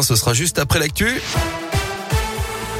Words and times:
Ce 0.00 0.16
sera 0.16 0.32
juste 0.32 0.58
après 0.58 0.78
l'actu. 0.78 1.20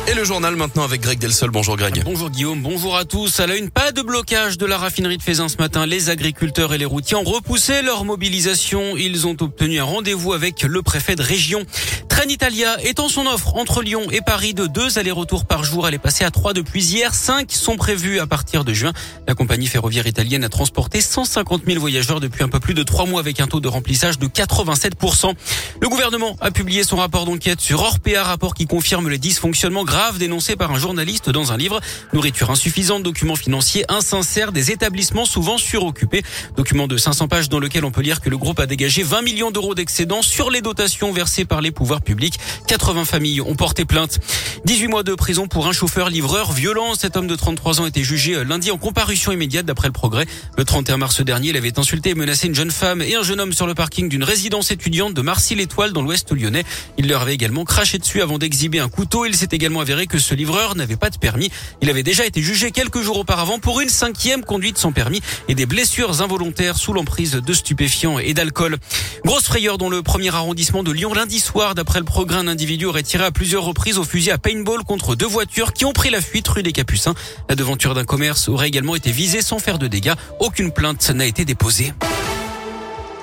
Et 0.09 0.15
le 0.15 0.25
journal 0.25 0.57
maintenant 0.57 0.83
avec 0.83 1.03
Greg 1.03 1.19
Delsol. 1.19 1.50
Bonjour 1.50 1.77
Greg. 1.77 2.03
Bonjour 2.04 2.31
Guillaume, 2.31 2.62
bonjour 2.62 2.96
à 2.96 3.04
tous. 3.04 3.38
À 3.38 3.46
la 3.46 3.57
une, 3.57 3.69
pas 3.69 3.92
de 3.92 4.00
blocage 4.00 4.57
de 4.57 4.65
la 4.65 4.79
raffinerie 4.79 5.19
de 5.19 5.22
Faisin 5.22 5.48
ce 5.48 5.59
matin. 5.59 5.85
Les 5.85 6.09
agriculteurs 6.09 6.72
et 6.72 6.79
les 6.79 6.87
routiers 6.87 7.19
ont 7.19 7.22
repoussé 7.22 7.83
leur 7.83 8.06
mobilisation. 8.06 8.96
Ils 8.96 9.27
ont 9.27 9.37
obtenu 9.40 9.79
un 9.79 9.85
rendez-vous 9.85 10.33
avec 10.33 10.62
le 10.62 10.80
préfet 10.80 11.14
de 11.14 11.22
région. 11.22 11.64
Trenitalia 12.12 12.77
étend 12.85 13.09
son 13.09 13.24
offre 13.24 13.56
entre 13.56 13.83
Lyon 13.83 14.03
et 14.10 14.21
Paris 14.21 14.53
de 14.53 14.67
deux 14.67 14.99
allers-retours 14.99 15.47
par 15.47 15.65
jour. 15.65 15.88
Elle 15.88 15.94
est 15.94 15.99
passée 15.99 16.24
à 16.24 16.30
trois 16.30 16.52
depuis 16.52 16.84
hier. 16.84 17.15
Cinq 17.15 17.51
sont 17.51 17.77
prévus 17.77 18.20
à 18.20 18.27
partir 18.27 18.65
de 18.65 18.74
juin. 18.74 18.92
La 19.27 19.34
compagnie 19.34 19.66
ferroviaire 19.66 20.06
italienne 20.06 20.45
a 20.45 20.51
transporté 20.51 21.01
150 21.01 21.62
000 21.66 21.80
voyageurs 21.80 22.20
depuis 22.20 22.45
un 22.45 22.51
peu 22.51 22.61
plus 22.61 22.75
de 22.75 22.83
trois 22.83 23.06
mois 23.06 23.19
avec 23.19 23.41
un 23.41 23.47
taux 23.47 23.61
de 23.61 23.66
remplissage 23.66 24.19
de 24.19 24.27
87%. 24.27 25.33
Le 25.80 25.88
gouvernement 25.88 26.37
a 26.43 26.51
publié 26.51 26.84
son 26.84 26.97
rapport 26.97 27.25
d'enquête 27.25 27.62
sur 27.62 27.80
Orpea, 27.80 28.23
rapport 28.23 28.55
qui 28.55 28.66
confirme 28.66 29.09
les 29.09 29.19
dysfonctionnements 29.19 29.85
graves 29.85 30.19
dénoncés 30.19 30.55
par 30.55 30.71
un 30.71 30.79
journaliste 30.79 31.30
dans 31.30 31.51
un 31.51 31.57
livre. 31.57 31.80
Nourriture 32.13 32.51
insuffisante, 32.51 33.02
documents 33.02 33.37
financiers 33.37 33.87
insincères, 33.88 34.52
des 34.52 34.71
établissements 34.71 35.24
souvent 35.24 35.57
suroccupés. 35.57 36.23
Document 36.57 36.87
de 36.87 36.99
500 36.99 37.29
pages 37.29 37.49
dans 37.49 37.59
lequel 37.59 37.87
on 37.87 37.91
peut 37.91 38.02
lire 38.02 38.21
que 38.21 38.29
le 38.29 38.37
groupe 38.37 38.60
a 38.60 38.66
dégagé 38.66 39.02
20 39.02 39.23
millions 39.23 39.51
d'euros 39.51 39.74
d'excédents 39.74 40.23
sur 40.23 40.51
les 40.51 40.60
dotations 40.60 41.10
versées 41.10 41.47
par 41.47 41.63
les 41.63 41.71
pouvoirs 41.71 42.02
public. 42.02 42.38
80 42.66 43.05
familles 43.05 43.41
ont 43.41 43.55
porté 43.55 43.84
plainte. 43.84 44.19
18 44.65 44.88
mois 44.88 45.02
de 45.02 45.15
prison 45.15 45.48
pour 45.48 45.66
un 45.66 45.73
chauffeur 45.73 46.10
livreur 46.10 46.52
violent. 46.52 46.95
Cet 46.95 47.16
homme 47.16 47.27
de 47.27 47.34
33 47.34 47.80
ans 47.80 47.84
a 47.84 47.88
été 47.88 48.02
jugé 48.05 48.34
euh, 48.34 48.45
lundi 48.45 48.70
en 48.70 48.79
comparution 48.79 49.33
immédiate 49.33 49.66
d'après 49.66 49.88
le 49.88 49.93
progrès. 49.93 50.27
Le 50.57 50.65
31 50.65 50.98
mars 50.98 51.20
dernier, 51.23 51.48
il 51.48 51.57
avait 51.57 51.79
insulté 51.79 52.10
et 52.10 52.15
menacé 52.15 52.46
une 52.46 52.55
jeune 52.55 52.70
femme 52.70 53.02
et 53.02 53.15
un 53.15 53.23
jeune 53.23 53.41
homme 53.41 53.52
sur 53.52 53.66
le 53.66 53.74
parking 53.74 54.09
d'une 54.09 54.24
résidence 54.24 54.70
étudiante 54.70 55.15
de 55.15 55.23
Marcy-l'Étoile 55.23 55.93
dans 55.93 56.02
l'ouest 56.02 56.33
lyonnais. 56.33 56.65
Il 56.98 57.09
leur 57.09 57.23
avait 57.23 57.34
également 57.34 57.65
craché 57.65 57.98
dessus 57.98 58.23
avant 58.23 58.38
d'exhiber 58.38 58.79
un 58.79 58.88
couteau. 58.88 59.24
Il 59.24 59.34
s'est 59.34 59.48
également 59.52 59.80
avéré 59.80 60.07
que 60.07 60.19
ce 60.19 60.34
livreur 60.34 60.77
n'avait 60.77 60.96
pas 60.96 61.10
de 61.10 61.18
permis. 61.18 61.51
Il 61.80 61.90
avait 61.90 62.02
déjà 62.02 62.27
été 62.27 62.43
jugé 62.43 62.71
quelques 62.71 63.01
jours 63.01 63.18
auparavant 63.18 63.59
pour 63.59 63.80
une 63.80 63.88
cinquième 63.88 64.44
conduite 64.44 64.78
sans 64.78 64.92
permis 64.92 65.20
et 65.48 65.55
des 65.55 65.66
blessures 65.66 66.22
involontaires 66.22 66.77
sous 66.77 66.92
l'emprise 66.92 67.32
de 67.32 67.52
stupéfiants 67.52 68.18
et 68.18 68.34
d'alcool. 68.34 68.78
Grosse 69.24 69.44
frayeur 69.44 69.78
dans 69.78 69.88
le 69.88 70.02
premier 70.02 70.34
arrondissement 70.34 70.82
de 70.82 70.90
Lyon 70.92 71.14
lundi 71.14 71.40
soir 71.40 71.74
d'après 71.74 71.91
le 71.98 72.04
progrès, 72.04 72.38
un 72.38 72.48
individu 72.48 72.86
aurait 72.86 73.02
tiré 73.02 73.24
à 73.24 73.30
plusieurs 73.30 73.64
reprises 73.64 73.98
au 73.98 74.04
fusil 74.04 74.30
à 74.30 74.38
paintball 74.38 74.82
contre 74.84 75.14
deux 75.14 75.26
voitures 75.26 75.72
qui 75.72 75.84
ont 75.84 75.92
pris 75.92 76.10
la 76.10 76.20
fuite 76.20 76.48
rue 76.48 76.62
des 76.62 76.72
Capucins. 76.72 77.14
La 77.48 77.54
devanture 77.54 77.94
d'un 77.94 78.04
commerce 78.04 78.48
aurait 78.48 78.68
également 78.68 78.94
été 78.94 79.10
visée 79.10 79.42
sans 79.42 79.58
faire 79.58 79.78
de 79.78 79.88
dégâts. 79.88 80.14
Aucune 80.40 80.72
plainte 80.72 81.10
n'a 81.10 81.26
été 81.26 81.44
déposée. 81.44 81.92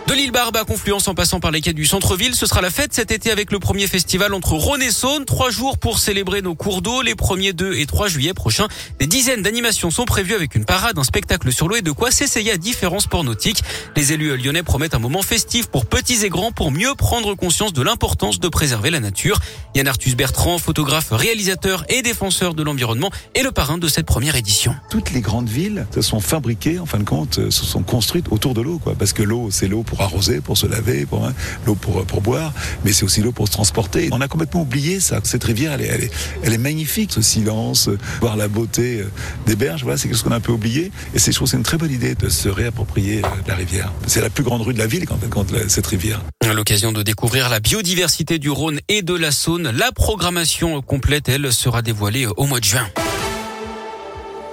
De 0.09 0.15
l'île 0.15 0.31
Barbe 0.31 0.57
à 0.57 0.65
Confluence 0.65 1.07
en 1.07 1.13
passant 1.13 1.39
par 1.39 1.51
les 1.51 1.61
quais 1.61 1.73
du 1.73 1.85
centre-ville, 1.85 2.33
ce 2.33 2.47
sera 2.47 2.61
la 2.61 2.71
fête 2.71 2.95
cet 2.95 3.11
été 3.11 3.29
avec 3.29 3.51
le 3.51 3.59
premier 3.59 3.85
festival 3.85 4.33
entre 4.33 4.53
Rhône 4.53 4.81
et 4.81 4.89
Saône. 4.89 5.23
Trois 5.23 5.51
jours 5.51 5.77
pour 5.77 5.99
célébrer 5.99 6.41
nos 6.41 6.55
cours 6.55 6.81
d'eau 6.81 7.03
les 7.03 7.13
1er, 7.13 7.53
2 7.53 7.75
et 7.75 7.85
3 7.85 8.07
juillet 8.07 8.33
prochains. 8.33 8.67
Des 8.99 9.05
dizaines 9.05 9.43
d'animations 9.43 9.91
sont 9.91 10.05
prévues 10.05 10.33
avec 10.33 10.55
une 10.55 10.65
parade, 10.65 10.97
un 10.97 11.03
spectacle 11.03 11.53
sur 11.53 11.67
l'eau 11.67 11.75
et 11.75 11.83
de 11.83 11.91
quoi 11.91 12.09
s'essayer 12.09 12.51
à 12.51 12.57
différents 12.57 13.01
sports 13.01 13.23
nautiques. 13.23 13.61
Les 13.95 14.11
élus 14.11 14.35
lyonnais 14.35 14.63
promettent 14.63 14.95
un 14.95 14.99
moment 14.99 15.21
festif 15.21 15.67
pour 15.67 15.85
petits 15.85 16.25
et 16.25 16.29
grands 16.29 16.51
pour 16.51 16.71
mieux 16.71 16.95
prendre 16.95 17.35
conscience 17.35 17.71
de 17.71 17.83
l'importance 17.83 18.39
de 18.39 18.47
préserver 18.47 18.89
la 18.89 19.01
nature. 19.01 19.37
Yann 19.75 19.87
Arthus 19.87 20.15
Bertrand, 20.15 20.57
photographe, 20.57 21.09
réalisateur 21.11 21.85
et 21.87 22.01
défenseur 22.01 22.55
de 22.55 22.63
l'environnement, 22.63 23.11
est 23.35 23.43
le 23.43 23.51
parrain 23.51 23.77
de 23.77 23.87
cette 23.87 24.07
première 24.07 24.35
édition. 24.35 24.75
Toutes 24.89 25.11
les 25.11 25.21
grandes 25.21 25.49
villes 25.49 25.85
se 25.93 26.01
sont 26.01 26.19
fabriquées, 26.19 26.79
en 26.79 26.87
fin 26.87 26.97
de 26.97 27.03
compte, 27.03 27.51
se 27.51 27.63
sont 27.63 27.83
construites 27.83 28.31
autour 28.31 28.55
de 28.55 28.61
l'eau, 28.61 28.79
quoi. 28.79 28.95
Parce 28.97 29.13
que 29.13 29.21
l'eau, 29.21 29.49
c'est 29.51 29.67
l'eau 29.67 29.83
pour 29.83 29.98
arroser, 30.03 30.41
pour 30.41 30.57
se 30.57 30.67
laver, 30.67 31.05
pour 31.05 31.25
hein, 31.25 31.33
l'eau 31.65 31.75
pour, 31.75 32.05
pour 32.05 32.21
boire, 32.21 32.53
mais 32.83 32.91
c'est 32.91 33.03
aussi 33.03 33.21
l'eau 33.21 33.31
pour 33.31 33.47
se 33.47 33.53
transporter. 33.53 34.09
On 34.11 34.21
a 34.21 34.27
complètement 34.27 34.61
oublié 34.61 34.99
ça. 34.99 35.19
Cette 35.23 35.43
rivière, 35.43 35.73
elle 35.73 35.81
est, 35.81 35.87
elle 35.87 36.03
est, 36.03 36.11
elle 36.43 36.53
est 36.53 36.57
magnifique, 36.57 37.11
ce 37.11 37.21
silence, 37.21 37.89
voir 38.21 38.35
la 38.35 38.47
beauté 38.47 39.01
euh, 39.01 39.11
des 39.45 39.55
berges, 39.55 39.83
voilà, 39.83 39.97
c'est 39.97 40.09
chose 40.09 40.23
qu'on 40.23 40.31
a 40.31 40.37
un 40.37 40.39
peu 40.39 40.51
oublié. 40.51 40.91
Et 41.13 41.19
c'est, 41.19 41.31
je 41.31 41.37
trouve 41.37 41.47
c'est 41.47 41.57
une 41.57 41.63
très 41.63 41.77
bonne 41.77 41.91
idée 41.91 42.15
de 42.15 42.29
se 42.29 42.49
réapproprier 42.49 43.21
la 43.47 43.55
rivière. 43.55 43.91
C'est 44.07 44.21
la 44.21 44.29
plus 44.29 44.43
grande 44.43 44.61
rue 44.61 44.73
de 44.73 44.79
la 44.79 44.87
ville 44.87 45.05
quand, 45.05 45.19
quand 45.29 45.45
cette 45.67 45.87
rivière. 45.87 46.21
À 46.41 46.53
l'occasion 46.53 46.91
de 46.91 47.03
découvrir 47.03 47.49
la 47.49 47.59
biodiversité 47.59 48.39
du 48.39 48.49
Rhône 48.49 48.79
et 48.87 49.01
de 49.01 49.13
la 49.13 49.31
Saône, 49.31 49.71
la 49.71 49.91
programmation 49.91 50.81
complète, 50.81 51.29
elle, 51.29 51.51
sera 51.53 51.81
dévoilée 51.81 52.27
au 52.37 52.45
mois 52.45 52.59
de 52.59 52.65
juin. 52.65 52.87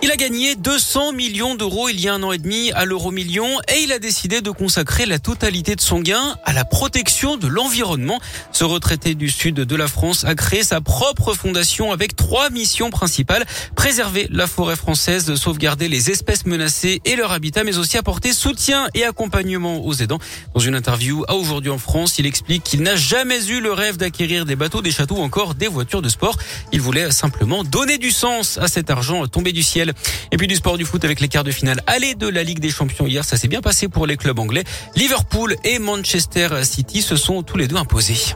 Il 0.02 0.12
a 0.12 0.16
gagné 0.16 0.56
200 0.56 1.12
millions 1.12 1.54
d'euros 1.54 1.88
il 1.88 1.98
y 1.98 2.06
a 2.06 2.14
un 2.14 2.22
an 2.22 2.30
et 2.30 2.38
demi 2.38 2.70
à 2.72 2.84
l'euro 2.84 3.10
million 3.10 3.48
et 3.74 3.80
il 3.82 3.92
a 3.92 3.98
décidé 3.98 4.42
de 4.42 4.50
consacrer 4.50 5.06
la 5.06 5.18
totalité 5.18 5.74
de 5.74 5.80
son 5.80 6.00
gain 6.00 6.36
à 6.44 6.52
la 6.52 6.66
protection 6.66 7.38
de 7.38 7.48
l'environnement. 7.48 8.20
Ce 8.52 8.62
retraité 8.62 9.14
du 9.14 9.30
sud 9.30 9.54
de 9.54 9.76
la 9.76 9.88
France 9.88 10.24
a 10.24 10.34
créé 10.34 10.62
sa 10.62 10.82
propre 10.82 11.32
fondation 11.32 11.92
avec 11.92 12.14
trois 12.14 12.50
missions 12.50 12.90
principales. 12.90 13.46
Préserver 13.74 14.28
la 14.30 14.46
forêt 14.46 14.76
française, 14.76 15.34
sauvegarder 15.34 15.88
les 15.88 16.10
espèces 16.10 16.44
menacées 16.44 17.00
et 17.06 17.16
leur 17.16 17.32
habitat, 17.32 17.64
mais 17.64 17.78
aussi 17.78 17.96
apporter 17.96 18.34
soutien 18.34 18.88
et 18.94 19.04
accompagnement 19.04 19.84
aux 19.84 19.94
aidants. 19.94 20.18
Dans 20.54 20.60
une 20.60 20.74
interview 20.74 21.24
à 21.26 21.34
Aujourd'hui 21.34 21.70
en 21.70 21.78
France, 21.78 22.18
il 22.18 22.26
explique 22.26 22.62
qu'il 22.62 22.82
n'a 22.82 22.96
jamais 22.96 23.46
eu 23.46 23.60
le 23.60 23.72
rêve 23.72 23.96
d'acquérir 23.96 24.44
des 24.44 24.56
bateaux, 24.56 24.82
des 24.82 24.90
châteaux 24.90 25.16
ou 25.16 25.22
encore 25.22 25.54
des 25.54 25.68
voitures 25.68 26.02
de 26.02 26.08
sport. 26.10 26.36
Il 26.72 26.82
voulait 26.82 27.10
simplement 27.10 27.64
donner 27.64 27.96
du 27.96 28.10
sens 28.10 28.58
à 28.58 28.68
cet 28.68 28.90
argent 28.90 29.26
tombé 29.26 29.52
du 29.52 29.62
ciel. 29.62 29.85
Et 30.32 30.36
puis 30.36 30.47
du 30.47 30.56
sport 30.56 30.78
du 30.78 30.84
foot 30.84 31.04
avec 31.04 31.20
les 31.20 31.28
quarts 31.28 31.44
de 31.44 31.50
finale 31.50 31.80
aller 31.86 32.14
de 32.14 32.28
la 32.28 32.42
Ligue 32.42 32.60
des 32.60 32.70
Champions 32.70 33.06
hier. 33.06 33.24
Ça 33.24 33.36
s'est 33.36 33.48
bien 33.48 33.60
passé 33.60 33.88
pour 33.88 34.06
les 34.06 34.16
clubs 34.16 34.38
anglais. 34.38 34.64
Liverpool 34.94 35.56
et 35.64 35.78
Manchester 35.78 36.48
City 36.62 37.02
se 37.02 37.16
sont 37.16 37.42
tous 37.42 37.56
les 37.56 37.69
deux 37.69 37.76
imposés. 37.76 38.34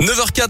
9h04. 0.00 0.46